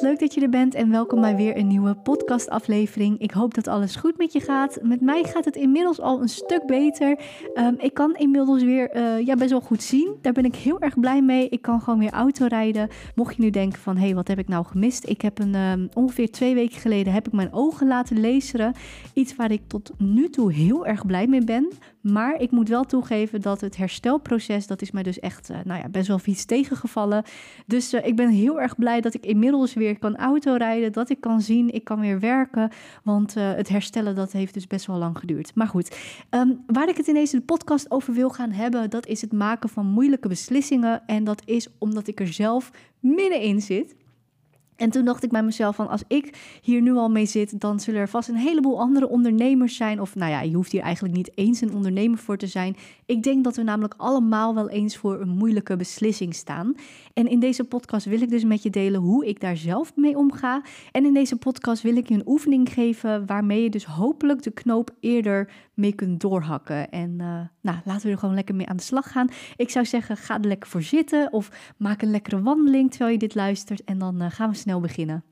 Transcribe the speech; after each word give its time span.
leuk 0.00 0.18
dat 0.18 0.34
je 0.34 0.40
er 0.40 0.48
bent 0.48 0.74
en 0.74 0.90
welkom 0.90 1.20
bij 1.20 1.36
weer 1.36 1.56
een 1.56 1.66
nieuwe 1.66 1.94
podcastaflevering. 1.94 3.18
Ik 3.18 3.30
hoop 3.30 3.54
dat 3.54 3.68
alles 3.68 3.96
goed 3.96 4.18
met 4.18 4.32
je 4.32 4.40
gaat. 4.40 4.78
Met 4.82 5.00
mij 5.00 5.24
gaat 5.24 5.44
het 5.44 5.56
inmiddels 5.56 6.00
al 6.00 6.20
een 6.20 6.28
stuk 6.28 6.66
beter. 6.66 7.18
Um, 7.54 7.74
ik 7.78 7.94
kan 7.94 8.16
inmiddels 8.16 8.62
weer 8.62 8.96
uh, 8.96 9.26
ja, 9.26 9.34
best 9.34 9.50
wel 9.50 9.60
goed 9.60 9.82
zien. 9.82 10.16
Daar 10.22 10.32
ben 10.32 10.44
ik 10.44 10.56
heel 10.56 10.80
erg 10.80 11.00
blij 11.00 11.22
mee. 11.22 11.48
Ik 11.48 11.62
kan 11.62 11.80
gewoon 11.80 11.98
weer 11.98 12.10
auto 12.10 12.46
rijden. 12.46 12.88
Mocht 13.14 13.36
je 13.36 13.42
nu 13.42 13.50
denken 13.50 13.78
van, 13.78 13.96
hé, 13.96 14.04
hey, 14.04 14.14
wat 14.14 14.28
heb 14.28 14.38
ik 14.38 14.48
nou 14.48 14.64
gemist? 14.64 15.08
Ik 15.08 15.20
heb 15.20 15.38
een, 15.38 15.54
um, 15.54 15.88
ongeveer 15.94 16.30
twee 16.30 16.54
weken 16.54 16.80
geleden 16.80 17.12
heb 17.12 17.26
ik 17.26 17.32
mijn 17.32 17.52
ogen 17.52 17.86
laten 17.86 18.20
lezen. 18.20 18.72
Iets 19.14 19.36
waar 19.36 19.50
ik 19.50 19.62
tot 19.66 19.92
nu 19.98 20.28
toe 20.28 20.52
heel 20.52 20.86
erg 20.86 21.06
blij 21.06 21.26
mee 21.26 21.44
ben. 21.44 21.72
Maar 22.00 22.40
ik 22.40 22.50
moet 22.50 22.68
wel 22.68 22.84
toegeven 22.84 23.40
dat 23.40 23.60
het 23.60 23.76
herstelproces, 23.76 24.66
dat 24.66 24.82
is 24.82 24.90
mij 24.90 25.02
dus 25.02 25.18
echt, 25.18 25.50
uh, 25.50 25.56
nou 25.64 25.80
ja, 25.80 25.88
best 25.88 26.08
wel 26.08 26.20
iets 26.24 26.44
tegengevallen. 26.44 27.22
Dus 27.66 27.94
uh, 27.94 28.06
ik 28.06 28.16
ben 28.16 28.28
heel 28.28 28.60
erg 28.60 28.76
blij 28.76 29.00
dat 29.00 29.14
ik 29.14 29.26
inmiddels 29.26 29.74
weer 29.74 29.87
kan 29.94 30.16
autorijden, 30.16 30.92
dat 30.92 31.10
ik 31.10 31.20
kan 31.20 31.40
zien, 31.40 31.74
ik 31.74 31.84
kan 31.84 32.00
weer 32.00 32.20
werken. 32.20 32.70
Want 33.02 33.36
uh, 33.36 33.52
het 33.52 33.68
herstellen, 33.68 34.14
dat 34.14 34.32
heeft 34.32 34.54
dus 34.54 34.66
best 34.66 34.86
wel 34.86 34.96
lang 34.96 35.18
geduurd. 35.18 35.54
Maar 35.54 35.68
goed, 35.68 35.96
um, 36.30 36.62
waar 36.66 36.88
ik 36.88 36.96
het 36.96 37.08
in 37.08 37.14
deze 37.14 37.40
podcast 37.40 37.90
over 37.90 38.14
wil 38.14 38.30
gaan 38.30 38.50
hebben, 38.50 38.90
dat 38.90 39.06
is 39.06 39.20
het 39.20 39.32
maken 39.32 39.68
van 39.68 39.86
moeilijke 39.86 40.28
beslissingen. 40.28 41.06
En 41.06 41.24
dat 41.24 41.42
is 41.44 41.68
omdat 41.78 42.06
ik 42.06 42.20
er 42.20 42.32
zelf 42.32 42.70
middenin 43.00 43.60
zit. 43.60 43.94
En 44.78 44.90
toen 44.90 45.04
dacht 45.04 45.24
ik 45.24 45.30
bij 45.30 45.42
mezelf 45.42 45.76
van 45.76 45.88
als 45.88 46.02
ik 46.06 46.58
hier 46.62 46.82
nu 46.82 46.94
al 46.94 47.08
mee 47.08 47.26
zit, 47.26 47.60
dan 47.60 47.80
zullen 47.80 48.00
er 48.00 48.08
vast 48.08 48.28
een 48.28 48.36
heleboel 48.36 48.80
andere 48.80 49.08
ondernemers 49.08 49.76
zijn. 49.76 50.00
Of 50.00 50.14
nou 50.14 50.30
ja, 50.30 50.40
je 50.40 50.54
hoeft 50.54 50.72
hier 50.72 50.80
eigenlijk 50.80 51.14
niet 51.14 51.30
eens 51.34 51.60
een 51.60 51.74
ondernemer 51.74 52.18
voor 52.18 52.36
te 52.36 52.46
zijn. 52.46 52.76
Ik 53.06 53.22
denk 53.22 53.44
dat 53.44 53.56
we 53.56 53.62
namelijk 53.62 53.94
allemaal 53.96 54.54
wel 54.54 54.68
eens 54.68 54.96
voor 54.96 55.20
een 55.20 55.28
moeilijke 55.28 55.76
beslissing 55.76 56.34
staan. 56.34 56.74
En 57.14 57.26
in 57.26 57.40
deze 57.40 57.64
podcast 57.64 58.06
wil 58.06 58.20
ik 58.20 58.30
dus 58.30 58.44
met 58.44 58.62
je 58.62 58.70
delen 58.70 59.00
hoe 59.00 59.26
ik 59.26 59.40
daar 59.40 59.56
zelf 59.56 59.96
mee 59.96 60.16
omga. 60.16 60.62
En 60.92 61.04
in 61.04 61.14
deze 61.14 61.36
podcast 61.36 61.82
wil 61.82 61.96
ik 61.96 62.08
je 62.08 62.14
een 62.14 62.28
oefening 62.28 62.72
geven 62.72 63.26
waarmee 63.26 63.62
je 63.62 63.70
dus 63.70 63.84
hopelijk 63.84 64.42
de 64.42 64.50
knoop 64.50 64.90
eerder 65.00 65.50
mee 65.74 65.92
kunt 65.92 66.20
doorhakken. 66.20 66.90
En 66.90 67.10
uh, 67.10 67.40
nou, 67.60 67.78
laten 67.84 68.06
we 68.06 68.12
er 68.12 68.18
gewoon 68.18 68.34
lekker 68.34 68.54
mee 68.54 68.66
aan 68.66 68.76
de 68.76 68.82
slag 68.82 69.12
gaan. 69.12 69.28
Ik 69.56 69.70
zou 69.70 69.84
zeggen, 69.84 70.16
ga 70.16 70.34
er 70.34 70.46
lekker 70.46 70.70
voor 70.70 70.82
zitten 70.82 71.32
of 71.32 71.74
maak 71.76 72.02
een 72.02 72.10
lekkere 72.10 72.42
wandeling 72.42 72.90
terwijl 72.90 73.12
je 73.12 73.18
dit 73.18 73.34
luistert. 73.34 73.84
En 73.84 73.98
dan 73.98 74.22
uh, 74.22 74.30
gaan 74.30 74.50
we 74.50 74.56
snel 74.56 74.67
beginnen. 74.80 75.24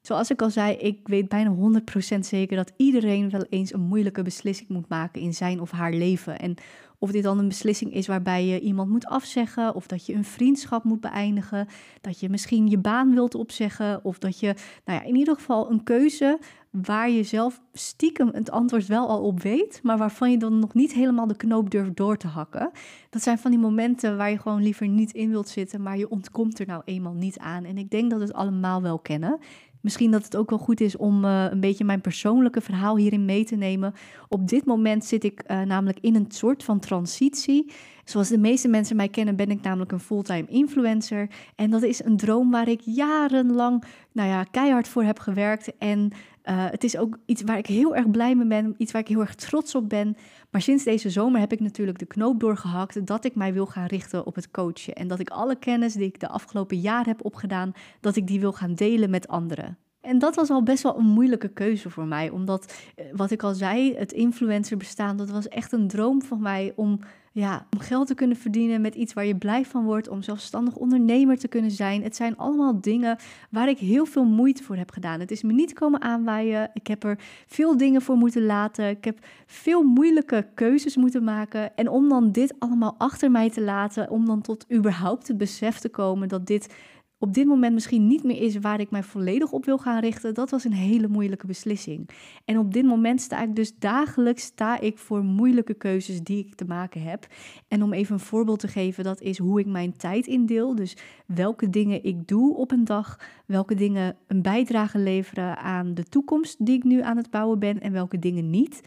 Zoals 0.00 0.30
ik 0.30 0.42
al 0.42 0.50
zei, 0.50 0.76
ik 0.76 1.08
weet 1.08 1.28
bijna 1.28 1.80
100% 2.16 2.18
zeker 2.18 2.56
dat 2.56 2.72
iedereen 2.76 3.30
wel 3.30 3.44
eens 3.48 3.72
een 3.72 3.80
moeilijke 3.80 4.22
beslissing 4.22 4.68
moet 4.68 4.88
maken 4.88 5.20
in 5.20 5.34
zijn 5.34 5.60
of 5.60 5.70
haar 5.70 5.92
leven. 5.92 6.38
En 6.38 6.54
of 7.02 7.10
dit 7.10 7.22
dan 7.22 7.38
een 7.38 7.48
beslissing 7.48 7.94
is 7.94 8.06
waarbij 8.06 8.46
je 8.46 8.60
iemand 8.60 8.90
moet 8.90 9.06
afzeggen, 9.06 9.74
of 9.74 9.86
dat 9.86 10.06
je 10.06 10.14
een 10.14 10.24
vriendschap 10.24 10.84
moet 10.84 11.00
beëindigen, 11.00 11.66
dat 12.00 12.20
je 12.20 12.28
misschien 12.28 12.68
je 12.68 12.78
baan 12.78 13.14
wilt 13.14 13.34
opzeggen, 13.34 14.04
of 14.04 14.18
dat 14.18 14.40
je, 14.40 14.54
nou 14.84 14.98
ja, 14.98 15.04
in 15.04 15.16
ieder 15.16 15.34
geval 15.34 15.70
een 15.70 15.82
keuze 15.82 16.38
waar 16.70 17.10
je 17.10 17.22
zelf 17.22 17.60
stiekem 17.72 18.28
het 18.32 18.50
antwoord 18.50 18.86
wel 18.86 19.08
al 19.08 19.22
op 19.22 19.42
weet, 19.42 19.80
maar 19.82 19.98
waarvan 19.98 20.30
je 20.30 20.38
dan 20.38 20.58
nog 20.58 20.74
niet 20.74 20.92
helemaal 20.92 21.26
de 21.26 21.36
knoop 21.36 21.70
durft 21.70 21.96
door 21.96 22.16
te 22.16 22.26
hakken. 22.26 22.70
Dat 23.10 23.22
zijn 23.22 23.38
van 23.38 23.50
die 23.50 23.60
momenten 23.60 24.16
waar 24.16 24.30
je 24.30 24.38
gewoon 24.38 24.62
liever 24.62 24.88
niet 24.88 25.12
in 25.12 25.30
wilt 25.30 25.48
zitten, 25.48 25.82
maar 25.82 25.98
je 25.98 26.10
ontkomt 26.10 26.58
er 26.58 26.66
nou 26.66 26.82
eenmaal 26.84 27.14
niet 27.14 27.38
aan. 27.38 27.64
En 27.64 27.78
ik 27.78 27.90
denk 27.90 28.10
dat 28.10 28.18
we 28.18 28.24
het 28.24 28.34
allemaal 28.34 28.82
wel 28.82 28.98
kennen. 28.98 29.38
Misschien 29.82 30.10
dat 30.10 30.24
het 30.24 30.36
ook 30.36 30.50
wel 30.50 30.58
goed 30.58 30.80
is 30.80 30.96
om 30.96 31.24
uh, 31.24 31.44
een 31.50 31.60
beetje 31.60 31.84
mijn 31.84 32.00
persoonlijke 32.00 32.60
verhaal 32.60 32.96
hierin 32.96 33.24
mee 33.24 33.44
te 33.44 33.56
nemen. 33.56 33.94
Op 34.28 34.48
dit 34.48 34.64
moment 34.64 35.04
zit 35.04 35.24
ik 35.24 35.42
uh, 35.46 35.62
namelijk 35.62 35.98
in 36.00 36.14
een 36.14 36.26
soort 36.28 36.64
van 36.64 36.78
transitie. 36.78 37.72
Zoals 38.04 38.28
de 38.28 38.38
meeste 38.38 38.68
mensen 38.68 38.96
mij 38.96 39.08
kennen, 39.08 39.36
ben 39.36 39.50
ik 39.50 39.62
namelijk 39.62 39.92
een 39.92 40.00
fulltime 40.00 40.48
influencer. 40.48 41.28
En 41.56 41.70
dat 41.70 41.82
is 41.82 42.04
een 42.04 42.16
droom 42.16 42.50
waar 42.50 42.68
ik 42.68 42.80
jarenlang 42.84 43.84
nou 44.12 44.28
ja, 44.28 44.44
keihard 44.44 44.88
voor 44.88 45.02
heb 45.02 45.18
gewerkt. 45.18 45.76
En 45.78 46.12
uh, 46.44 46.64
het 46.70 46.84
is 46.84 46.96
ook 46.96 47.18
iets 47.26 47.42
waar 47.42 47.58
ik 47.58 47.66
heel 47.66 47.96
erg 47.96 48.10
blij 48.10 48.34
mee 48.34 48.46
ben, 48.46 48.74
iets 48.78 48.92
waar 48.92 49.00
ik 49.00 49.08
heel 49.08 49.20
erg 49.20 49.34
trots 49.34 49.74
op 49.74 49.88
ben. 49.88 50.16
Maar 50.50 50.62
sinds 50.62 50.84
deze 50.84 51.10
zomer 51.10 51.40
heb 51.40 51.52
ik 51.52 51.60
natuurlijk 51.60 51.98
de 51.98 52.06
knoop 52.06 52.40
doorgehakt 52.40 53.06
dat 53.06 53.24
ik 53.24 53.34
mij 53.34 53.52
wil 53.52 53.66
gaan 53.66 53.86
richten 53.86 54.26
op 54.26 54.34
het 54.34 54.50
coachen. 54.50 54.94
En 54.94 55.08
dat 55.08 55.18
ik 55.18 55.30
alle 55.30 55.56
kennis 55.56 55.94
die 55.94 56.06
ik 56.06 56.20
de 56.20 56.28
afgelopen 56.28 56.80
jaar 56.80 57.06
heb 57.06 57.24
opgedaan, 57.24 57.72
dat 58.00 58.16
ik 58.16 58.26
die 58.26 58.40
wil 58.40 58.52
gaan 58.52 58.74
delen 58.74 59.10
met 59.10 59.28
anderen. 59.28 59.78
En 60.00 60.18
dat 60.18 60.34
was 60.34 60.50
al 60.50 60.62
best 60.62 60.82
wel 60.82 60.98
een 60.98 61.06
moeilijke 61.06 61.48
keuze 61.48 61.90
voor 61.90 62.06
mij, 62.06 62.30
omdat 62.30 62.74
wat 63.12 63.30
ik 63.30 63.42
al 63.42 63.54
zei, 63.54 63.94
het 63.94 64.12
influencer 64.12 64.76
bestaan, 64.76 65.16
dat 65.16 65.30
was 65.30 65.48
echt 65.48 65.72
een 65.72 65.88
droom 65.88 66.22
van 66.22 66.42
mij 66.42 66.72
om 66.76 67.00
ja, 67.34 67.66
om 67.70 67.78
geld 67.78 68.06
te 68.06 68.14
kunnen 68.14 68.36
verdienen 68.36 68.80
met 68.80 68.94
iets 68.94 69.12
waar 69.12 69.24
je 69.26 69.36
blij 69.36 69.64
van 69.64 69.84
wordt, 69.84 70.08
om 70.08 70.22
zelfstandig 70.22 70.74
ondernemer 70.74 71.38
te 71.38 71.48
kunnen 71.48 71.70
zijn. 71.70 72.02
Het 72.02 72.16
zijn 72.16 72.36
allemaal 72.36 72.80
dingen 72.80 73.16
waar 73.50 73.68
ik 73.68 73.78
heel 73.78 74.06
veel 74.06 74.24
moeite 74.24 74.62
voor 74.62 74.76
heb 74.76 74.90
gedaan. 74.90 75.20
Het 75.20 75.30
is 75.30 75.42
me 75.42 75.52
niet 75.52 75.72
komen 75.72 76.00
aanwaaien. 76.02 76.70
Ik 76.74 76.86
heb 76.86 77.04
er 77.04 77.18
veel 77.46 77.76
dingen 77.76 78.02
voor 78.02 78.16
moeten 78.16 78.44
laten. 78.44 78.88
Ik 78.88 79.04
heb 79.04 79.18
veel 79.46 79.82
moeilijke 79.82 80.46
keuzes 80.54 80.96
moeten 80.96 81.24
maken. 81.24 81.76
En 81.76 81.88
om 81.88 82.08
dan 82.08 82.32
dit 82.32 82.54
allemaal 82.58 82.94
achter 82.98 83.30
mij 83.30 83.50
te 83.50 83.62
laten, 83.62 84.10
om 84.10 84.26
dan 84.26 84.40
tot 84.40 84.66
überhaupt 84.72 85.28
het 85.28 85.38
besef 85.38 85.78
te 85.78 85.88
komen 85.88 86.28
dat 86.28 86.46
dit 86.46 86.74
op 87.22 87.34
dit 87.34 87.46
moment 87.46 87.74
misschien 87.74 88.06
niet 88.06 88.22
meer 88.22 88.40
is 88.42 88.58
waar 88.58 88.80
ik 88.80 88.90
mij 88.90 89.02
volledig 89.02 89.52
op 89.52 89.64
wil 89.64 89.78
gaan 89.78 90.00
richten, 90.00 90.34
dat 90.34 90.50
was 90.50 90.64
een 90.64 90.72
hele 90.72 91.08
moeilijke 91.08 91.46
beslissing. 91.46 92.08
En 92.44 92.58
op 92.58 92.72
dit 92.72 92.84
moment 92.84 93.20
sta 93.20 93.42
ik 93.42 93.56
dus 93.56 93.78
dagelijks 93.78 94.42
sta 94.42 94.80
ik 94.80 94.98
voor 94.98 95.24
moeilijke 95.24 95.74
keuzes 95.74 96.22
die 96.22 96.38
ik 96.46 96.54
te 96.54 96.64
maken 96.64 97.02
heb. 97.02 97.26
En 97.68 97.82
om 97.82 97.92
even 97.92 98.14
een 98.14 98.20
voorbeeld 98.20 98.58
te 98.58 98.68
geven, 98.68 99.04
dat 99.04 99.20
is 99.20 99.38
hoe 99.38 99.60
ik 99.60 99.66
mijn 99.66 99.96
tijd 99.96 100.26
indeel. 100.26 100.74
Dus 100.74 100.96
welke 101.26 101.70
dingen 101.70 102.04
ik 102.04 102.28
doe 102.28 102.56
op 102.56 102.70
een 102.70 102.84
dag, 102.84 103.18
welke 103.46 103.74
dingen 103.74 104.16
een 104.26 104.42
bijdrage 104.42 104.98
leveren 104.98 105.56
aan 105.56 105.94
de 105.94 106.04
toekomst 106.04 106.66
die 106.66 106.76
ik 106.76 106.84
nu 106.84 107.02
aan 107.02 107.16
het 107.16 107.30
bouwen 107.30 107.58
ben 107.58 107.80
en 107.80 107.92
welke 107.92 108.18
dingen 108.18 108.50
niet. 108.50 108.80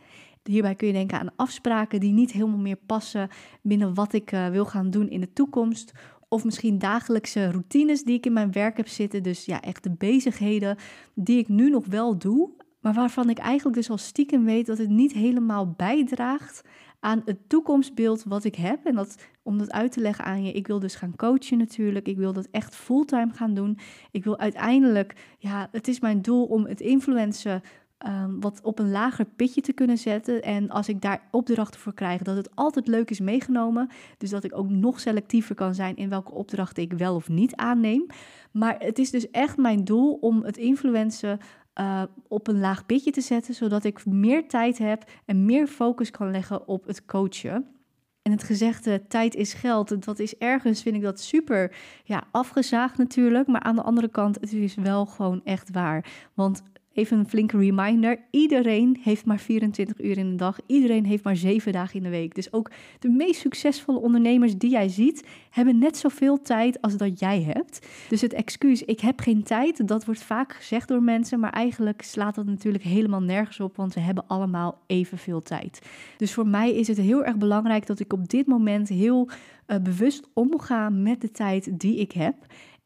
Hierbij 0.50 0.76
kun 0.76 0.88
je 0.88 0.94
denken 0.94 1.20
aan 1.20 1.36
afspraken 1.36 2.00
die 2.00 2.12
niet 2.12 2.32
helemaal 2.32 2.58
meer 2.58 2.78
passen 2.86 3.30
binnen 3.62 3.94
wat 3.94 4.14
ik 4.14 4.32
uh, 4.32 4.48
wil 4.48 4.66
gaan 4.66 4.90
doen 4.90 5.10
in 5.10 5.20
de 5.20 5.34
toekomst. 5.34 5.92
Of 6.36 6.44
misschien 6.44 6.80
dagelijkse 6.80 7.52
routines 7.52 8.04
die 8.04 8.16
ik 8.16 8.26
in 8.26 8.34
mijn 8.34 8.52
werk 8.52 8.78
heb 8.78 8.88
zitten. 8.88 9.24
Dus 9.24 9.46
ja, 9.46 9.62
echt 9.62 9.84
de 9.84 9.92
bezigheden 9.92 10.78
die 11.14 11.38
ik 11.38 11.48
nu 11.48 11.70
nog 11.70 11.86
wel 11.86 12.18
doe. 12.18 12.50
Maar 12.80 12.94
waarvan 12.94 13.30
ik 13.30 13.38
eigenlijk 13.38 13.78
dus 13.78 13.90
al 13.90 13.98
stiekem 13.98 14.46
weet 14.46 14.66
dat 14.66 14.78
het 14.78 14.90
niet 14.90 15.14
helemaal 15.14 15.74
bijdraagt 15.78 16.62
aan 17.00 17.22
het 17.26 17.50
toekomstbeeld 17.50 18.24
wat 18.24 18.44
ik 18.44 18.56
heb. 18.56 18.86
En 18.86 18.96
dat, 18.96 19.18
om 19.44 19.58
dat 19.58 19.72
uit 19.72 19.92
te 19.92 20.00
leggen 20.00 20.26
aan 20.26 20.44
je, 20.44 20.52
ik 20.52 20.68
wil 20.68 20.80
dus 20.80 20.96
gaan 20.96 21.16
coachen 21.16 21.58
natuurlijk. 21.58 22.08
Ik 22.08 22.18
wil 22.18 22.34
dat 22.34 22.48
echt 22.52 22.76
fulltime 22.76 23.34
gaan 23.34 23.54
doen. 23.54 23.78
Ik 24.12 24.24
wil 24.24 24.40
uiteindelijk, 24.40 25.36
ja, 25.38 25.70
het 25.72 25.88
is 25.88 26.00
mijn 26.00 26.22
doel 26.22 26.46
om 26.46 26.66
het 26.66 26.82
influencen 26.82 27.62
um, 28.08 28.42
wat 28.42 28.60
op 28.64 28.80
een 28.80 28.92
lager 28.92 29.26
pitje 29.26 29.62
te 29.62 29.74
kunnen 29.74 29.98
zetten. 29.98 30.42
En 30.42 30.70
als 30.70 30.90
ik 30.90 31.02
daar 31.02 31.22
opdrachten 31.32 31.80
voor 31.80 31.94
krijg, 31.94 32.22
dat 32.22 32.36
het 32.36 32.56
altijd 32.56 32.88
leuk 32.88 33.10
is 33.10 33.20
meegenomen. 33.20 33.90
Dus 34.18 34.30
dat 34.30 34.44
ik 34.44 34.58
ook 34.58 34.70
nog 34.70 35.00
selectiever 35.00 35.56
kan 35.56 35.76
zijn 35.76 35.96
in 35.96 36.10
welke 36.10 36.32
opdrachten 36.32 36.84
ik 36.84 36.94
wel 36.94 37.16
of 37.16 37.30
niet 37.30 37.56
aanneem. 37.56 38.06
Maar 38.52 38.76
het 38.80 39.00
is 39.00 39.12
dus 39.12 39.32
echt 39.32 39.58
mijn 39.58 39.84
doel 39.84 40.14
om 40.14 40.44
het 40.44 40.58
influencen 40.58 41.40
uh, 41.80 42.04
op 42.28 42.48
een 42.48 42.60
laag 42.60 42.86
pitje 42.86 43.12
te 43.12 43.22
zetten, 43.22 43.54
zodat 43.54 43.84
ik 43.84 44.06
meer 44.06 44.48
tijd 44.48 44.78
heb 44.78 45.04
en 45.26 45.46
meer 45.46 45.68
focus 45.68 46.12
kan 46.12 46.32
leggen 46.32 46.68
op 46.68 46.86
het 46.86 47.06
coachen. 47.06 47.68
En 48.22 48.32
het 48.32 48.44
gezegde 48.44 49.08
tijd 49.08 49.36
is 49.36 49.54
geld, 49.54 50.06
dat 50.06 50.20
is 50.20 50.38
ergens, 50.38 50.82
vind 50.82 50.96
ik 50.96 51.02
dat 51.02 51.20
super 51.20 51.76
ja, 52.04 52.24
afgezaagd 52.32 52.98
natuurlijk. 52.98 53.48
Maar 53.48 53.62
aan 53.62 53.76
de 53.76 53.82
andere 53.82 54.08
kant, 54.08 54.36
het 54.36 54.54
is 54.54 54.76
wel 54.76 55.06
gewoon 55.06 55.42
echt 55.44 55.72
waar. 55.72 56.06
Want 56.34 56.64
Even 56.96 57.18
een 57.18 57.30
flinke 57.30 57.58
reminder: 57.58 58.20
iedereen 58.30 58.98
heeft 59.02 59.26
maar 59.26 59.40
24 59.40 60.02
uur 60.02 60.18
in 60.18 60.30
de 60.30 60.36
dag. 60.36 60.58
Iedereen 60.66 61.06
heeft 61.06 61.24
maar 61.24 61.36
7 61.36 61.72
dagen 61.72 61.96
in 61.96 62.04
de 62.04 62.10
week. 62.10 62.36
Dus 62.36 62.54
ook 62.54 62.72
de 63.00 63.10
meest 63.10 63.40
succesvolle 63.40 64.00
ondernemers 64.00 64.58
die 64.58 64.70
jij 64.70 64.88
ziet, 64.88 65.28
hebben 65.50 65.78
net 65.78 65.98
zoveel 65.98 66.42
tijd 66.42 66.82
als 66.82 66.98
dat 66.98 67.20
jij 67.20 67.42
hebt. 67.42 67.88
Dus 68.10 68.22
het 68.22 68.34
excuus, 68.34 68.84
ik 68.84 69.00
heb 69.00 69.20
geen 69.20 69.44
tijd, 69.44 69.88
dat 69.88 70.06
wordt 70.06 70.24
vaak 70.24 70.54
gezegd 70.54 70.88
door 70.88 71.04
mensen. 71.04 71.40
Maar 71.40 71.52
eigenlijk 71.52 72.02
slaat 72.02 72.36
dat 72.36 72.46
natuurlijk 72.46 72.84
helemaal 72.84 73.22
nergens 73.22 73.60
op, 73.60 73.76
want 73.76 73.94
we 73.94 74.00
hebben 74.00 74.28
allemaal 74.28 74.82
evenveel 74.88 75.42
tijd. 75.42 75.82
Dus 76.18 76.34
voor 76.34 76.48
mij 76.48 76.74
is 76.74 76.88
het 76.88 76.98
heel 76.98 77.24
erg 77.24 77.38
belangrijk 77.38 77.86
dat 77.86 78.00
ik 78.00 78.14
op 78.14 78.30
dit 78.30 78.48
moment 78.48 78.90
heel 78.90 79.30
uh, 79.68 79.78
bewust 79.78 80.28
omga 80.34 80.90
met 80.90 81.22
de 81.22 81.32
tijd 81.32 81.80
die 81.80 81.96
ik 81.96 82.12
heb. 82.12 82.36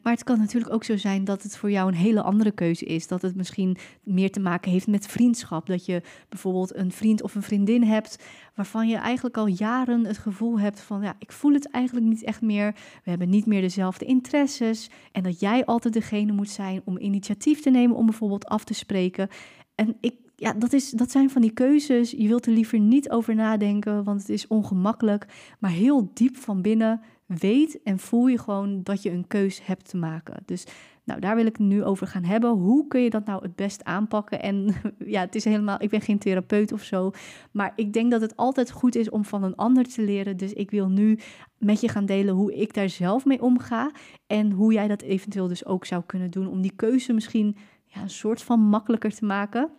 Maar 0.02 0.14
het 0.14 0.24
kan 0.24 0.40
natuurlijk 0.40 0.74
ook 0.74 0.84
zo 0.84 0.98
zijn 0.98 1.24
dat 1.24 1.44
het 1.44 1.58
voor 1.58 1.72
jou 1.72 1.88
een 1.88 1.98
hele 1.98 2.22
andere 2.22 2.52
keuze 2.52 2.86
is. 2.86 3.08
Dat 3.08 3.22
het 3.22 3.36
misschien 3.36 3.78
meer 4.04 4.32
te 4.32 4.40
maken 4.40 4.72
heeft 4.72 4.88
met 4.88 5.08
vriendschap. 5.08 5.68
Dat 5.68 5.86
je 5.86 6.02
bijvoorbeeld 6.30 6.76
een 6.76 6.92
vriend 6.92 7.22
of 7.22 7.36
een 7.36 7.42
vriendin 7.42 7.84
hebt 7.84 8.24
waarvan 8.56 8.88
je 8.88 8.96
eigenlijk 8.96 9.38
al 9.38 9.48
jaren 9.48 10.06
het 10.06 10.18
gevoel 10.18 10.60
hebt 10.60 10.82
van 10.82 11.02
ja, 11.02 11.16
ik 11.20 11.32
voel 11.32 11.54
het 11.54 11.72
eigenlijk 11.72 12.06
niet 12.06 12.24
echt 12.24 12.42
meer. 12.42 12.74
We 13.04 13.10
hebben 13.10 13.30
niet 13.30 13.46
meer 13.46 13.62
dezelfde 13.62 14.06
interesses. 14.06 14.90
En 15.12 15.24
dat 15.24 15.40
jij 15.40 15.66
altijd 15.66 15.94
degene 15.94 16.32
moet 16.32 16.50
zijn 16.50 16.82
om 16.86 16.98
initiatief 16.98 17.62
te 17.62 17.70
nemen 17.70 17.96
om 17.96 18.06
bijvoorbeeld 18.06 18.46
af 18.46 18.64
te 18.64 18.74
spreken. 18.74 19.28
En 19.76 19.98
ik, 20.02 20.16
ja, 20.36 20.54
dat, 20.54 20.74
is, 20.74 20.90
dat 20.90 21.12
zijn 21.12 21.30
van 21.30 21.42
die 21.42 21.54
keuzes. 21.54 22.12
Je 22.12 22.28
wilt 22.28 22.46
er 22.46 22.54
liever 22.54 22.80
niet 22.80 23.10
over 23.10 23.36
nadenken, 23.36 24.04
want 24.04 24.20
het 24.20 24.30
is 24.30 24.48
ongemakkelijk. 24.48 25.26
Maar 25.60 25.72
heel 25.72 26.12
diep 26.14 26.38
van 26.38 26.62
binnen 26.62 27.02
weet 27.38 27.82
en 27.84 28.00
voel 28.00 28.28
je 28.28 28.38
gewoon 28.38 28.84
dat 28.84 29.02
je 29.02 29.12
een 29.12 29.28
keus 29.28 29.66
hebt 29.66 29.90
te 29.90 29.98
maken. 29.98 30.44
Dus 30.46 30.66
Nou, 31.04 31.22
daar 31.22 31.36
wil 31.36 31.46
ik 31.46 31.60
nu 31.60 31.84
over 31.84 32.08
gaan 32.08 32.24
hebben. 32.24 32.50
Hoe 32.50 32.88
kun 32.88 33.02
je 33.02 33.10
dat 33.10 33.26
nou 33.26 33.42
het 33.42 33.56
best 33.56 33.84
aanpakken? 33.84 34.42
En 34.42 34.74
ja, 35.16 35.22
het 35.22 35.36
is 35.36 35.44
helemaal, 35.44 35.82
ik 35.82 35.90
ben 35.90 36.02
geen 36.02 36.18
therapeut 36.18 36.72
of 36.72 36.84
zo, 36.84 37.12
maar 37.52 37.74
ik 37.76 37.94
denk 37.94 38.12
dat 38.12 38.22
het 38.22 38.36
altijd 38.36 38.72
goed 38.72 38.96
is 38.96 39.10
om 39.10 39.26
van 39.26 39.44
een 39.44 39.56
ander 39.56 39.84
te 39.84 40.02
leren. 40.02 40.38
Dus 40.38 40.54
ik 40.54 40.72
wil 40.72 40.90
nu 40.90 41.20
met 41.58 41.82
je 41.82 41.88
gaan 41.88 42.06
delen 42.06 42.36
hoe 42.36 42.56
ik 42.56 42.74
daar 42.74 42.90
zelf 42.90 43.26
mee 43.26 43.42
omga 43.42 43.92
en 44.28 44.52
hoe 44.52 44.74
jij 44.74 44.88
dat 44.88 45.02
eventueel 45.02 45.48
dus 45.48 45.66
ook 45.66 45.86
zou 45.86 46.04
kunnen 46.06 46.32
doen 46.32 46.48
om 46.48 46.62
die 46.62 46.76
keuze 46.76 47.14
misschien 47.14 47.58
ja, 47.86 48.02
een 48.02 48.10
soort 48.10 48.42
van 48.42 48.60
makkelijker 48.60 49.16
te 49.16 49.26
maken. 49.26 49.70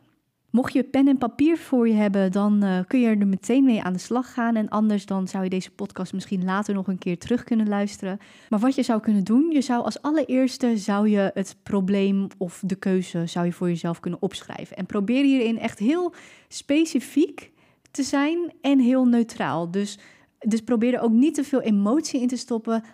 Mocht 0.51 0.73
je 0.73 0.83
pen 0.83 1.09
en 1.09 1.19
papier 1.19 1.59
voor 1.59 1.89
je 1.89 1.95
hebben, 1.95 2.33
dan 2.33 2.65
uh, 2.65 2.79
kun 2.87 3.01
je 3.01 3.09
er 3.09 3.27
meteen 3.27 3.65
mee 3.65 3.83
aan 3.83 3.93
de 3.93 3.99
slag 3.99 4.33
gaan. 4.33 4.57
En 4.57 4.69
anders 4.69 5.07
dan 5.07 5.29
zou 5.29 5.45
je 5.45 5.51
deze 5.51 5.71
podcast 5.71 6.13
misschien 6.13 6.45
later 6.45 6.75
nog 6.75 6.87
een 6.87 6.99
keer 6.99 7.19
terug 7.19 7.45
kunnen 7.45 7.69
luisteren. 7.69 8.19
Maar 8.49 8.59
wat 8.59 8.75
je 8.75 8.83
zou 8.83 9.01
kunnen 9.01 9.25
doen, 9.25 9.51
je 9.51 9.61
zou 9.61 9.85
als 9.85 10.03
allereerste 10.03 10.77
zou 10.77 11.09
je 11.09 11.31
het 11.35 11.57
probleem 11.63 12.27
of 12.39 12.63
de 12.65 12.77
keuze 12.77 13.27
zou 13.27 13.47
je 13.47 13.53
voor 13.53 13.69
jezelf 13.69 14.01
kunnen 14.01 14.23
opschrijven. 14.23 14.77
En 14.77 14.87
probeer 14.87 15.25
hierin 15.25 15.59
echt 15.59 15.79
heel 15.79 16.15
specifiek 16.49 17.53
te 17.91 18.03
zijn 18.03 18.53
en 18.61 18.79
heel 18.79 19.07
neutraal. 19.07 19.71
Dus, 19.71 19.99
dus 20.39 20.61
probeer 20.61 20.95
er 20.95 21.01
ook 21.01 21.13
niet 21.13 21.35
te 21.35 21.45
veel 21.45 21.61
emotie 21.61 22.21
in 22.21 22.29
te 22.29 22.37
stoppen 22.37 22.85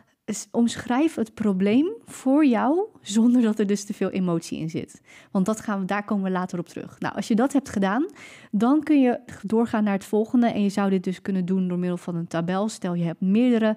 omschrijf 0.51 1.15
het 1.15 1.35
probleem 1.35 1.93
voor 2.05 2.47
jou 2.47 2.87
zonder 3.01 3.43
dat 3.43 3.59
er 3.59 3.67
dus 3.67 3.85
te 3.85 3.95
veel 3.95 4.11
emotie 4.11 4.59
in 4.59 4.71
zit. 4.71 5.01
Want 5.31 5.47
dat 5.47 5.61
gaan 5.61 5.81
we, 5.81 5.87
daar 5.87 6.05
komen 6.05 6.25
we 6.25 6.31
later 6.31 6.59
op 6.59 6.69
terug. 6.69 6.99
Nou, 6.99 7.15
als 7.15 7.29
je 7.29 7.35
dat 7.35 7.53
hebt 7.53 7.69
gedaan, 7.69 8.07
dan 8.51 8.83
kun 8.83 9.01
je 9.01 9.21
doorgaan 9.43 9.85
naar 9.85 9.93
het 9.93 10.05
volgende. 10.05 10.47
En 10.47 10.63
je 10.63 10.69
zou 10.69 10.91
dit 10.91 11.05
dus 11.05 11.23
kunnen 11.23 11.45
doen 11.45 11.69
door 11.69 11.79
middel 11.79 11.97
van 11.97 12.15
een 12.15 12.27
tabel. 12.27 12.69
Stel 12.69 12.95
je 12.95 13.05
hebt 13.05 13.21
meerdere 13.21 13.77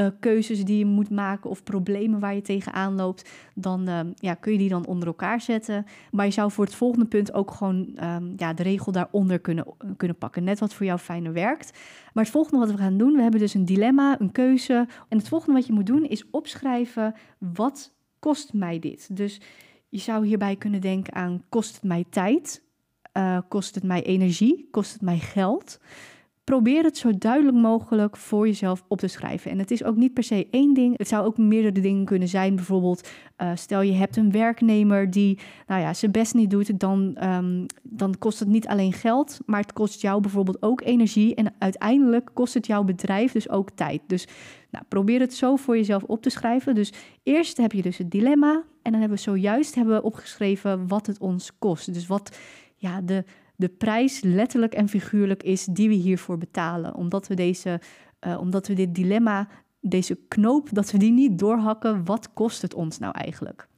uh, 0.00 0.06
keuzes 0.20 0.64
die 0.64 0.78
je 0.78 0.86
moet 0.86 1.10
maken 1.10 1.50
of 1.50 1.62
problemen 1.62 2.20
waar 2.20 2.34
je 2.34 2.42
tegenaan 2.42 2.94
loopt, 2.94 3.30
dan 3.54 3.88
uh, 3.88 4.00
ja, 4.14 4.34
kun 4.34 4.52
je 4.52 4.58
die 4.58 4.68
dan 4.68 4.86
onder 4.86 5.08
elkaar 5.08 5.40
zetten. 5.40 5.86
Maar 6.10 6.26
je 6.26 6.32
zou 6.32 6.50
voor 6.50 6.64
het 6.64 6.74
volgende 6.74 7.06
punt 7.06 7.32
ook 7.32 7.50
gewoon 7.50 7.98
um, 8.02 8.32
ja, 8.36 8.52
de 8.52 8.62
regel 8.62 8.92
daaronder 8.92 9.38
kunnen, 9.38 9.64
kunnen 9.96 10.16
pakken. 10.16 10.44
Net 10.44 10.58
wat 10.58 10.74
voor 10.74 10.86
jou 10.86 10.98
fijner 10.98 11.32
werkt. 11.32 11.78
Maar 12.12 12.24
het 12.24 12.32
volgende 12.32 12.58
wat 12.58 12.70
we 12.70 12.82
gaan 12.82 12.96
doen, 12.96 13.14
we 13.14 13.22
hebben 13.22 13.40
dus 13.40 13.54
een 13.54 13.64
dilemma, 13.64 14.20
een 14.20 14.32
keuze. 14.32 14.86
En 15.08 15.18
het 15.18 15.28
volgende 15.28 15.54
wat 15.54 15.66
je 15.66 15.72
moet 15.72 15.86
doen 15.86 16.04
is 16.04 16.30
opschrijven 16.30 17.14
wat 17.38 17.92
kost 18.18 18.52
mij 18.52 18.78
dit. 18.78 19.16
Dus 19.16 19.40
je 19.88 19.98
zou 19.98 20.26
hierbij 20.26 20.56
kunnen 20.56 20.80
denken 20.80 21.14
aan 21.14 21.42
kost 21.48 21.74
het 21.74 21.84
mij 21.84 22.04
tijd, 22.10 22.62
uh, 23.16 23.38
kost 23.48 23.74
het 23.74 23.84
mij 23.84 24.02
energie, 24.02 24.68
kost 24.70 24.92
het 24.92 25.02
mij 25.02 25.18
geld 25.18 25.78
probeer 26.44 26.84
het 26.84 26.96
zo 26.96 27.18
duidelijk 27.18 27.56
mogelijk 27.56 28.16
voor 28.16 28.46
jezelf 28.46 28.84
op 28.88 28.98
te 28.98 29.08
schrijven. 29.08 29.50
En 29.50 29.58
het 29.58 29.70
is 29.70 29.84
ook 29.84 29.96
niet 29.96 30.14
per 30.14 30.22
se 30.22 30.48
één 30.50 30.74
ding. 30.74 30.98
Het 30.98 31.08
zou 31.08 31.26
ook 31.26 31.38
meerdere 31.38 31.80
dingen 31.80 32.04
kunnen 32.04 32.28
zijn. 32.28 32.54
Bijvoorbeeld, 32.56 33.08
uh, 33.38 33.50
stel 33.54 33.80
je 33.80 33.92
hebt 33.92 34.16
een 34.16 34.30
werknemer 34.30 35.10
die 35.10 35.38
nou 35.66 35.80
ja, 35.80 35.94
zijn 35.94 36.10
best 36.10 36.34
niet 36.34 36.50
doet, 36.50 36.80
dan, 36.80 37.16
um, 37.24 37.66
dan 37.82 38.18
kost 38.18 38.38
het 38.38 38.48
niet 38.48 38.66
alleen 38.66 38.92
geld, 38.92 39.38
maar 39.46 39.60
het 39.60 39.72
kost 39.72 40.00
jou 40.00 40.20
bijvoorbeeld 40.20 40.62
ook 40.62 40.80
energie. 40.80 41.34
En 41.34 41.54
uiteindelijk 41.58 42.30
kost 42.34 42.54
het 42.54 42.66
jouw 42.66 42.84
bedrijf 42.84 43.32
dus 43.32 43.48
ook 43.48 43.70
tijd. 43.70 44.00
Dus 44.06 44.28
nou, 44.70 44.84
probeer 44.88 45.20
het 45.20 45.34
zo 45.34 45.56
voor 45.56 45.76
jezelf 45.76 46.02
op 46.02 46.22
te 46.22 46.30
schrijven. 46.30 46.74
Dus 46.74 46.92
eerst 47.22 47.56
heb 47.56 47.72
je 47.72 47.82
dus 47.82 47.98
het 47.98 48.10
dilemma. 48.10 48.62
En 48.82 48.92
dan 48.92 49.00
hebben 49.00 49.18
we 49.18 49.24
zojuist 49.24 49.74
hebben 49.74 49.94
we 49.94 50.02
opgeschreven 50.02 50.88
wat 50.88 51.06
het 51.06 51.18
ons 51.18 51.58
kost. 51.58 51.94
Dus 51.94 52.06
wat 52.06 52.38
ja, 52.76 53.00
de 53.00 53.24
de 53.60 53.68
prijs 53.68 54.20
letterlijk 54.20 54.74
en 54.74 54.88
figuurlijk 54.88 55.42
is 55.42 55.64
die 55.64 55.88
we 55.88 55.94
hiervoor 55.94 56.38
betalen. 56.38 56.94
Omdat 56.94 57.26
we, 57.26 57.34
deze, 57.34 57.80
uh, 58.26 58.40
omdat 58.40 58.66
we 58.66 58.74
dit 58.74 58.94
dilemma, 58.94 59.48
deze 59.80 60.18
knoop, 60.28 60.68
dat 60.72 60.90
we 60.90 60.98
die 60.98 61.12
niet 61.12 61.38
doorhakken. 61.38 62.04
Wat 62.04 62.32
kost 62.32 62.62
het 62.62 62.74
ons 62.74 62.98
nou 62.98 63.12
eigenlijk? 63.14 63.68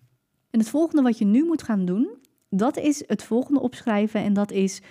En 0.51 0.59
het 0.59 0.69
volgende 0.69 1.03
wat 1.03 1.19
je 1.19 1.25
nu 1.25 1.45
moet 1.45 1.63
gaan 1.63 1.85
doen, 1.85 2.09
dat 2.49 2.77
is 2.77 3.03
het 3.07 3.23
volgende 3.23 3.61
opschrijven. 3.61 4.21
En 4.23 4.33
dat 4.33 4.51
is 4.51 4.83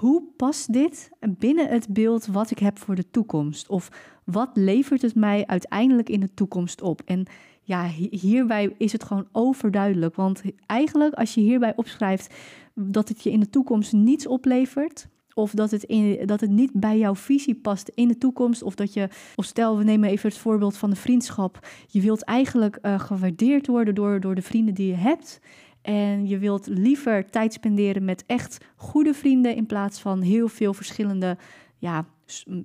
hoe 0.00 0.22
past 0.36 0.72
dit 0.72 1.10
binnen 1.38 1.68
het 1.68 1.88
beeld 1.88 2.26
wat 2.26 2.50
ik 2.50 2.58
heb 2.58 2.78
voor 2.78 2.94
de 2.94 3.10
toekomst? 3.10 3.68
Of 3.68 3.90
wat 4.24 4.50
levert 4.54 5.02
het 5.02 5.14
mij 5.14 5.46
uiteindelijk 5.46 6.08
in 6.08 6.20
de 6.20 6.34
toekomst 6.34 6.82
op? 6.82 7.00
En 7.04 7.26
ja, 7.62 7.86
hierbij 8.10 8.74
is 8.78 8.92
het 8.92 9.04
gewoon 9.04 9.28
overduidelijk. 9.32 10.14
Want 10.14 10.42
eigenlijk, 10.66 11.14
als 11.14 11.34
je 11.34 11.40
hierbij 11.40 11.72
opschrijft 11.76 12.34
dat 12.74 13.08
het 13.08 13.22
je 13.22 13.30
in 13.30 13.40
de 13.40 13.50
toekomst 13.50 13.92
niets 13.92 14.26
oplevert. 14.26 15.08
Of 15.34 15.50
dat 15.50 15.70
het, 15.70 15.82
in, 15.82 16.26
dat 16.26 16.40
het 16.40 16.50
niet 16.50 16.72
bij 16.72 16.98
jouw 16.98 17.14
visie 17.14 17.54
past 17.54 17.90
in 17.94 18.08
de 18.08 18.18
toekomst. 18.18 18.62
Of 18.62 18.74
dat 18.74 18.92
je, 18.92 19.08
of 19.34 19.44
stel, 19.44 19.78
we 19.78 19.84
nemen 19.84 20.08
even 20.08 20.28
het 20.28 20.38
voorbeeld 20.38 20.76
van 20.76 20.90
de 20.90 20.96
vriendschap. 20.96 21.66
Je 21.86 22.00
wilt 22.00 22.24
eigenlijk 22.24 22.78
uh, 22.82 23.00
gewaardeerd 23.00 23.66
worden 23.66 23.94
door, 23.94 24.20
door 24.20 24.34
de 24.34 24.42
vrienden 24.42 24.74
die 24.74 24.86
je 24.86 24.94
hebt. 24.94 25.40
En 25.82 26.28
je 26.28 26.38
wilt 26.38 26.66
liever 26.66 27.30
tijd 27.30 27.52
spenderen 27.52 28.04
met 28.04 28.24
echt 28.26 28.64
goede 28.76 29.14
vrienden. 29.14 29.56
In 29.56 29.66
plaats 29.66 30.00
van 30.00 30.20
heel 30.20 30.48
veel 30.48 30.74
verschillende, 30.74 31.36
ja, 31.78 32.06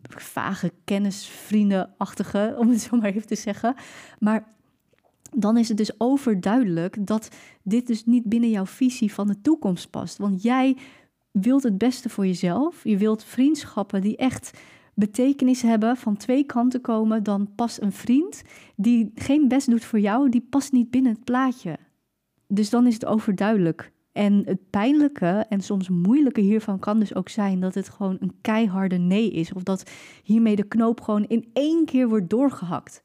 vage 0.10 0.72
kennisvriendenachtige, 0.84 2.56
om 2.60 2.70
het 2.70 2.82
zo 2.82 2.98
maar 2.98 3.10
even 3.10 3.28
te 3.28 3.36
zeggen. 3.36 3.76
Maar 4.20 4.54
dan 5.32 5.58
is 5.58 5.68
het 5.68 5.78
dus 5.78 6.00
overduidelijk 6.00 7.08
dat 7.08 7.36
dit 7.64 7.88
dus 7.88 8.06
niet 8.06 8.24
binnen 8.24 8.50
jouw 8.50 8.66
visie 8.66 9.14
van 9.14 9.28
de 9.28 9.42
toekomst 9.42 9.90
past. 9.90 10.18
Want 10.18 10.42
jij 10.44 10.78
wilt 11.32 11.64
het 11.64 11.78
beste 11.78 12.10
voor 12.10 12.26
jezelf. 12.26 12.84
Je 12.84 12.98
wilt 12.98 13.24
vriendschappen 13.24 14.02
die 14.02 14.18
echt 14.18 14.60
betekenis 14.94 15.62
hebben, 15.62 15.98
van 15.98 16.18
twee 16.18 16.44
kanten 16.44 16.82
komen. 16.82 17.24
Dan 17.24 17.50
past 17.56 17.82
een 17.82 17.92
vriend 17.92 18.42
die 18.76 19.12
geen 19.16 19.48
best 19.48 19.70
doet 19.70 19.86
voor 19.86 20.00
jou, 20.00 20.30
die 20.30 20.48
past 20.50 20.72
niet 20.72 20.90
binnen 20.90 21.12
het 21.14 21.24
plaatje. 21.24 21.78
Dus 22.48 22.70
dan 22.70 22.88
is 22.88 22.94
het 22.94 23.06
overduidelijk. 23.06 23.92
En 24.12 24.42
het 24.46 24.70
pijnlijke 24.70 25.46
en 25.50 25.62
soms 25.62 25.90
moeilijke 25.90 26.42
hiervan 26.42 26.80
kan 26.80 27.00
dus 27.00 27.16
ook 27.16 27.30
zijn 27.30 27.60
dat 27.60 27.74
het 27.74 27.90
gewoon 27.90 28.18
een 28.20 28.34
keiharde 28.42 28.98
nee 28.98 29.32
is. 29.32 29.54
Of 29.54 29.64
dat 29.64 29.92
hiermee 30.24 30.56
de 30.56 30.68
knoop 30.68 31.02
gewoon 31.02 31.26
in 31.28 31.50
één 31.54 31.86
keer 31.86 32.10
wordt 32.10 32.30
doorgehakt. 32.30 33.02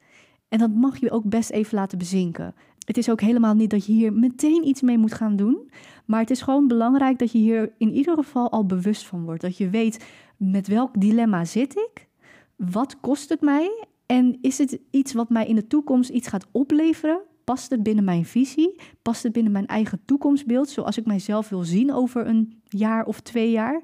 En 0.49 0.59
dat 0.59 0.71
mag 0.71 0.97
je 0.97 1.11
ook 1.11 1.23
best 1.23 1.49
even 1.49 1.75
laten 1.75 1.97
bezinken. 1.97 2.55
Het 2.85 2.97
is 2.97 3.09
ook 3.09 3.21
helemaal 3.21 3.53
niet 3.53 3.69
dat 3.69 3.85
je 3.85 3.91
hier 3.91 4.13
meteen 4.13 4.67
iets 4.67 4.81
mee 4.81 4.97
moet 4.97 5.13
gaan 5.13 5.35
doen. 5.35 5.71
Maar 6.05 6.19
het 6.19 6.29
is 6.29 6.41
gewoon 6.41 6.67
belangrijk 6.67 7.19
dat 7.19 7.31
je 7.31 7.37
hier 7.37 7.73
in 7.77 7.93
ieder 7.93 8.15
geval 8.15 8.51
al 8.51 8.65
bewust 8.65 9.05
van 9.05 9.23
wordt. 9.23 9.41
Dat 9.41 9.57
je 9.57 9.69
weet 9.69 10.05
met 10.37 10.67
welk 10.67 10.99
dilemma 10.99 11.45
zit 11.45 11.75
ik? 11.75 12.07
Wat 12.55 12.99
kost 12.99 13.29
het 13.29 13.41
mij? 13.41 13.85
En 14.05 14.37
is 14.41 14.57
het 14.57 14.79
iets 14.91 15.13
wat 15.13 15.29
mij 15.29 15.45
in 15.45 15.55
de 15.55 15.67
toekomst 15.67 16.09
iets 16.09 16.27
gaat 16.27 16.47
opleveren? 16.51 17.21
Past 17.43 17.69
het 17.69 17.83
binnen 17.83 18.03
mijn 18.03 18.25
visie? 18.25 18.81
Past 19.01 19.23
het 19.23 19.31
binnen 19.31 19.51
mijn 19.51 19.67
eigen 19.67 20.01
toekomstbeeld, 20.05 20.69
zoals 20.69 20.97
ik 20.97 21.05
mijzelf 21.05 21.49
wil 21.49 21.63
zien 21.63 21.93
over 21.93 22.27
een 22.27 22.61
jaar 22.67 23.05
of 23.05 23.19
twee 23.19 23.51
jaar? 23.51 23.81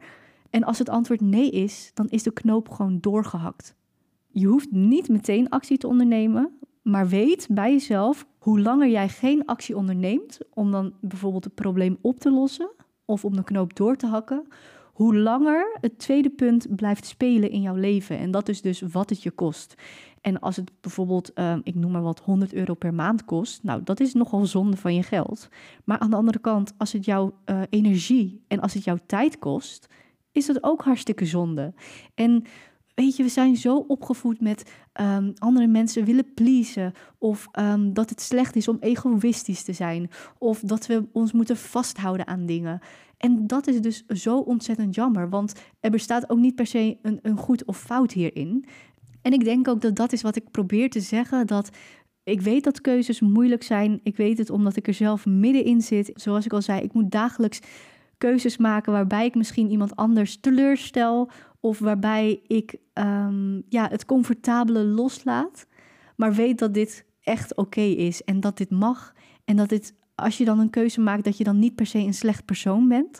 En 0.49 0.63
als 0.63 0.79
het 0.79 0.89
antwoord 0.89 1.21
nee 1.21 1.49
is, 1.49 1.91
dan 1.93 2.07
is 2.07 2.23
de 2.23 2.33
knoop 2.33 2.69
gewoon 2.69 2.99
doorgehakt. 2.99 3.75
Je 4.27 4.47
hoeft 4.47 4.71
niet 4.71 5.09
meteen 5.09 5.49
actie 5.49 5.77
te 5.77 5.87
ondernemen, 5.87 6.57
maar 6.81 7.07
weet 7.07 7.47
bij 7.51 7.71
jezelf 7.71 8.27
hoe 8.37 8.59
langer 8.59 8.89
jij 8.89 9.09
geen 9.09 9.45
actie 9.45 9.77
onderneemt 9.77 10.39
om 10.53 10.71
dan 10.71 10.93
bijvoorbeeld 11.01 11.43
het 11.43 11.55
probleem 11.55 11.97
op 12.01 12.19
te 12.19 12.31
lossen 12.31 12.71
of 13.05 13.25
om 13.25 13.35
de 13.35 13.43
knoop 13.43 13.75
door 13.75 13.95
te 13.95 14.07
hakken, 14.07 14.47
hoe 14.93 15.17
langer 15.17 15.77
het 15.81 15.99
tweede 15.99 16.29
punt 16.29 16.75
blijft 16.75 17.05
spelen 17.05 17.49
in 17.49 17.61
jouw 17.61 17.75
leven. 17.75 18.17
En 18.17 18.31
dat 18.31 18.49
is 18.49 18.61
dus 18.61 18.81
wat 18.81 19.09
het 19.09 19.23
je 19.23 19.31
kost. 19.31 19.75
En 20.27 20.39
als 20.39 20.55
het 20.55 20.71
bijvoorbeeld, 20.81 21.31
uh, 21.35 21.55
ik 21.63 21.75
noem 21.75 21.91
maar 21.91 22.01
wat, 22.01 22.19
100 22.19 22.53
euro 22.53 22.73
per 22.73 22.93
maand 22.93 23.25
kost, 23.25 23.63
nou 23.63 23.83
dat 23.83 23.99
is 23.99 24.13
nogal 24.13 24.45
zonde 24.45 24.77
van 24.77 24.95
je 24.95 25.03
geld. 25.03 25.49
Maar 25.83 25.99
aan 25.99 26.09
de 26.09 26.15
andere 26.15 26.39
kant, 26.39 26.73
als 26.77 26.93
het 26.93 27.05
jouw 27.05 27.33
uh, 27.45 27.61
energie 27.69 28.43
en 28.47 28.59
als 28.59 28.73
het 28.73 28.83
jouw 28.83 28.97
tijd 29.05 29.39
kost, 29.39 29.87
is 30.31 30.45
dat 30.45 30.63
ook 30.63 30.83
hartstikke 30.83 31.25
zonde. 31.25 31.73
En 32.15 32.43
weet 32.95 33.15
je, 33.15 33.23
we 33.23 33.29
zijn 33.29 33.55
zo 33.55 33.77
opgevoed 33.77 34.41
met 34.41 34.71
um, 35.01 35.33
andere 35.37 35.67
mensen 35.67 36.05
willen 36.05 36.33
pleasen. 36.33 36.93
Of 37.17 37.47
um, 37.59 37.93
dat 37.93 38.09
het 38.09 38.21
slecht 38.21 38.55
is 38.55 38.67
om 38.67 38.77
egoïstisch 38.79 39.63
te 39.63 39.73
zijn. 39.73 40.09
Of 40.37 40.59
dat 40.59 40.85
we 40.85 41.07
ons 41.11 41.31
moeten 41.31 41.57
vasthouden 41.57 42.27
aan 42.27 42.45
dingen. 42.45 42.79
En 43.17 43.47
dat 43.47 43.67
is 43.67 43.81
dus 43.81 44.05
zo 44.05 44.37
ontzettend 44.37 44.95
jammer. 44.95 45.29
Want 45.29 45.53
er 45.79 45.91
bestaat 45.91 46.29
ook 46.29 46.37
niet 46.37 46.55
per 46.55 46.67
se 46.67 46.97
een, 47.01 47.19
een 47.21 47.37
goed 47.37 47.65
of 47.65 47.79
fout 47.79 48.11
hierin. 48.11 48.65
En 49.27 49.33
ik 49.33 49.43
denk 49.43 49.67
ook 49.67 49.81
dat 49.81 49.95
dat 49.95 50.13
is 50.13 50.21
wat 50.21 50.35
ik 50.35 50.51
probeer 50.51 50.89
te 50.89 50.99
zeggen. 50.99 51.47
Dat 51.47 51.69
ik 52.23 52.41
weet 52.41 52.63
dat 52.63 52.81
keuzes 52.81 53.19
moeilijk 53.19 53.63
zijn. 53.63 53.99
Ik 54.03 54.17
weet 54.17 54.37
het 54.37 54.49
omdat 54.49 54.75
ik 54.75 54.87
er 54.87 54.93
zelf 54.93 55.25
middenin 55.25 55.81
zit. 55.81 56.11
Zoals 56.13 56.45
ik 56.45 56.53
al 56.53 56.61
zei, 56.61 56.81
ik 56.81 56.93
moet 56.93 57.11
dagelijks 57.11 57.59
keuzes 58.17 58.57
maken 58.57 58.91
waarbij 58.91 59.25
ik 59.25 59.35
misschien 59.35 59.69
iemand 59.69 59.95
anders 59.95 60.39
teleurstel 60.39 61.29
of 61.59 61.79
waarbij 61.79 62.39
ik 62.47 62.75
um, 62.93 63.63
ja, 63.69 63.87
het 63.89 64.05
comfortabele 64.05 64.83
loslaat, 64.83 65.67
maar 66.15 66.33
weet 66.33 66.59
dat 66.59 66.73
dit 66.73 67.05
echt 67.21 67.55
oké 67.55 67.81
is 67.81 68.23
en 68.23 68.39
dat 68.39 68.57
dit 68.57 68.69
mag. 68.69 69.13
En 69.45 69.55
dat 69.55 69.69
dit, 69.69 69.93
als 70.15 70.37
je 70.37 70.45
dan 70.45 70.59
een 70.59 70.69
keuze 70.69 71.01
maakt, 71.01 71.23
dat 71.23 71.37
je 71.37 71.43
dan 71.43 71.59
niet 71.59 71.75
per 71.75 71.85
se 71.85 71.97
een 71.97 72.13
slecht 72.13 72.45
persoon 72.45 72.87
bent. 72.87 73.19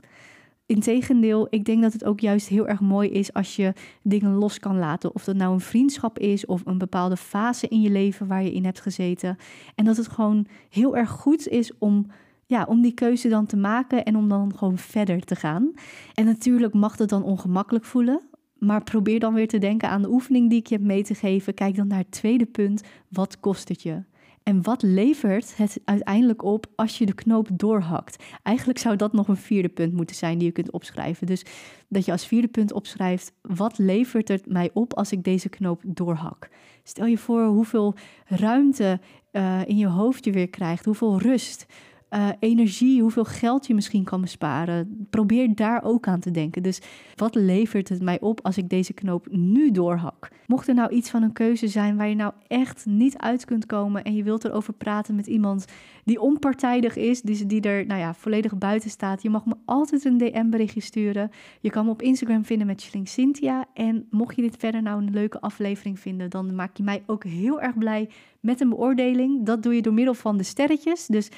Integendeel, 0.68 1.48
ik 1.50 1.66
denk 1.66 1.82
dat 1.82 1.94
het 1.94 2.04
ook 2.04 2.20
juist 2.20 2.48
heel 2.48 2.68
erg 2.68 2.80
mooi 2.80 3.10
is 3.10 3.34
als 3.34 3.56
je 3.56 3.74
dingen 4.02 4.34
los 4.34 4.60
kan 4.60 4.78
laten. 4.78 5.16
Of 5.16 5.24
dat 5.24 5.36
nou 5.36 5.54
een 5.54 5.60
vriendschap 5.60 6.20
is 6.20 6.46
of 6.46 6.62
een 6.66 6.78
bepaalde 6.78 7.18
fase 7.18 7.68
in 7.68 7.82
je 7.82 7.90
leven 7.90 8.28
waar 8.28 8.44
je 8.44 8.54
in 8.54 8.66
hebt 8.66 8.82
gezeten. 8.82 9.38
En 9.76 9.86
dat 9.86 9.98
het 9.98 10.08
gewoon 10.08 10.48
heel 10.70 10.98
erg 10.98 11.10
goed 11.10 11.48
is 11.48 11.72
om, 11.78 12.06
ja, 12.46 12.66
om 12.70 12.82
die 12.82 12.94
keuze 12.94 13.30
dan 13.30 13.46
te 13.46 13.58
maken 13.58 14.06
en 14.06 14.16
om 14.16 14.30
dan 14.30 14.58
gewoon 14.58 14.78
verder 14.78 15.22
te 15.22 15.36
gaan. 15.36 15.72
En 16.14 16.26
natuurlijk 16.26 16.74
mag 16.74 16.98
het 16.98 17.10
dan 17.10 17.24
ongemakkelijk 17.24 17.86
voelen. 17.86 18.22
Maar 18.58 18.84
probeer 18.84 19.20
dan 19.20 19.34
weer 19.34 19.48
te 19.48 19.58
denken 19.58 19.90
aan 19.90 20.02
de 20.02 20.12
oefening 20.12 20.50
die 20.50 20.60
ik 20.60 20.68
je 20.68 20.76
heb 20.76 20.84
mee 20.84 21.04
te 21.04 21.16
geven. 21.16 21.54
Kijk 21.54 21.76
dan 21.76 21.88
naar 21.88 21.98
het 21.98 22.12
tweede 22.12 22.46
punt. 22.46 22.84
Wat 23.08 23.40
kost 23.40 23.70
het 23.70 23.82
je? 23.82 24.04
En 24.48 24.62
wat 24.62 24.82
levert 24.82 25.58
het 25.58 25.82
uiteindelijk 25.86 26.44
op 26.44 26.66
als 26.76 26.98
je 26.98 27.06
de 27.06 27.14
knoop 27.14 27.48
doorhakt? 27.52 28.24
Eigenlijk 28.44 28.80
zou 28.80 28.96
dat 28.96 29.14
nog 29.14 29.28
een 29.28 29.38
vierde 29.38 29.70
punt 29.70 29.94
moeten 29.94 30.16
zijn 30.16 30.38
die 30.38 30.48
je 30.48 30.54
kunt 30.54 30.72
opschrijven. 30.72 31.28
Dus 31.28 31.46
dat 31.88 32.06
je 32.06 32.12
als 32.12 32.28
vierde 32.28 32.48
punt 32.48 32.72
opschrijft: 32.72 33.34
wat 33.42 33.78
levert 33.78 34.28
het 34.28 34.46
mij 34.46 34.70
op 34.74 34.94
als 34.94 35.12
ik 35.12 35.24
deze 35.24 35.50
knoop 35.50 35.82
doorhak? 35.86 36.50
Stel 36.84 37.06
je 37.06 37.18
voor 37.18 37.46
hoeveel 37.46 37.96
ruimte 38.26 39.00
uh, 39.32 39.62
in 39.66 39.78
je 39.78 39.88
hoofd 39.88 40.26
je 40.26 40.32
weer 40.32 40.50
krijgt, 40.50 40.86
hoeveel 40.86 41.20
rust, 41.20 41.66
uh, 42.10 42.30
energie, 42.40 43.02
hoeveel 43.02 43.26
geld 43.26 43.68
je 43.68 43.74
misschien 43.74 44.04
kan 44.04 44.22
besparen. 44.22 45.08
Probeer 45.10 45.56
daar 45.56 45.84
ook 45.84 46.08
aan 46.08 46.20
te 46.20 46.32
denken. 46.32 46.64
Dus 46.64 46.82
wat 47.16 47.36
levert 47.36 47.90
het 47.90 48.02
mij 48.02 48.20
op 48.20 48.40
als 48.44 48.58
ik 48.58 48.70
deze 48.70 48.94
knoop 48.94 49.28
nu 49.32 49.72
doorhak? 49.72 50.30
Mocht 50.46 50.68
er 50.68 50.74
nou 50.74 50.90
iets 50.92 51.10
van 51.10 51.24
een 51.24 51.34
keuze 51.34 51.68
zijn 51.68 51.98
waar 51.98 52.08
je 52.08 52.16
nou 52.16 52.34
echt 52.48 52.86
niet 52.86 53.18
uit 53.18 53.46
kunt 53.46 53.66
komen 53.66 54.04
en 54.04 54.16
je 54.16 54.24
wilt 54.24 54.46
erover 54.46 54.74
praten 54.74 55.16
met 55.16 55.28
iemand 55.28 55.66
die 56.04 56.22
onpartijdig 56.22 56.96
is, 56.96 57.22
dus 57.22 57.40
die 57.40 57.62
er 57.62 57.86
nou 57.86 58.00
ja, 58.00 58.14
volledig 58.14 58.58
buiten 58.58 58.90
staat, 58.90 59.22
je 59.22 59.30
mag 59.30 59.46
me 59.46 59.56
altijd 59.66 60.06
een 60.06 60.18
DM-berichtje 60.18 60.82
sturen. 60.82 61.30
Je 61.60 61.70
kan 61.70 61.86
me 61.86 61.92
op 61.92 62.02
Instagram 62.02 62.46
vinden 62.46 62.68
met 62.68 62.82
Schling 62.82 63.08
Cynthia. 63.08 63.66
En 63.74 64.08
mocht 64.10 64.36
je 64.36 64.42
dit 64.42 64.56
verder 64.58 64.82
nou 64.82 65.02
een 65.02 65.14
leuke 65.14 65.42
aflevering 65.42 66.00
vinden, 66.00 66.30
dan 66.30 66.56
maak 66.56 66.78
je 66.78 66.84
mij 66.84 67.04
ook 67.06 67.24
heel 67.24 67.62
erg 67.62 67.78
blij 67.78 68.10
met 68.40 68.62
een 68.62 68.70
beoordeling. 68.70 69.46
Dat 69.46 69.64
doe 69.64 69.76
je 69.76 69.82
door 69.82 69.94
middel 69.94 70.14
van 70.14 70.38
de 70.38 70.44
sterretjes. 70.44 71.08
Dus 71.08 71.30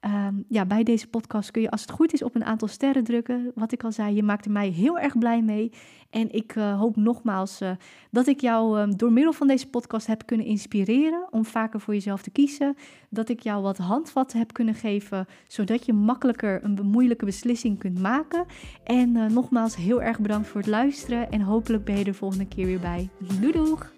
Ehm, 0.00 0.34
ja, 0.48 0.66
bij 0.66 0.82
deze 0.82 1.08
podcast 1.08 1.50
kun 1.50 1.62
je 1.62 1.70
als 1.70 1.80
het 1.80 1.90
goed 1.90 2.12
is 2.12 2.22
op 2.22 2.34
een 2.34 2.44
aantal 2.44 2.68
sterren 2.68 3.04
drukken. 3.04 3.52
Wat 3.54 3.72
ik 3.72 3.84
al 3.84 3.92
zei, 3.92 4.14
je 4.14 4.22
maakte 4.22 4.50
mij 4.50 4.68
heel 4.68 4.98
erg 4.98 5.18
blij 5.18 5.42
mee. 5.42 5.72
En 6.10 6.32
ik 6.32 6.54
uh, 6.54 6.78
hoop 6.78 6.96
nogmaals 6.96 7.62
uh, 7.62 7.70
dat 8.10 8.26
ik 8.26 8.40
jou 8.40 8.80
um, 8.80 8.96
door 8.96 9.12
middel 9.12 9.32
van 9.32 9.46
deze 9.46 9.68
podcast 9.68 10.06
heb 10.06 10.26
kunnen 10.26 10.46
inspireren 10.46 11.26
om 11.30 11.44
vaker 11.44 11.80
voor 11.80 11.94
jezelf 11.94 12.22
te 12.22 12.30
kiezen. 12.30 12.76
Dat 13.10 13.28
ik 13.28 13.40
jou 13.40 13.62
wat 13.62 13.76
handvatten 13.76 14.38
heb 14.38 14.52
kunnen 14.52 14.74
geven, 14.74 15.26
zodat 15.46 15.86
je 15.86 15.92
makkelijker 15.92 16.64
een 16.64 16.78
moeilijke 16.82 17.24
beslissing 17.24 17.78
kunt 17.78 17.98
maken. 17.98 18.44
En 18.84 19.16
uh, 19.16 19.26
nogmaals 19.26 19.76
heel 19.76 20.02
erg 20.02 20.20
bedankt 20.20 20.48
voor 20.48 20.60
het 20.60 20.70
luisteren 20.70 21.30
en 21.30 21.40
hopelijk 21.40 21.84
ben 21.84 21.98
je 21.98 22.04
er 22.04 22.14
volgende 22.14 22.48
keer 22.48 22.66
weer 22.66 22.80
bij. 22.80 23.08
Doei 23.40 23.52
doeg! 23.52 23.97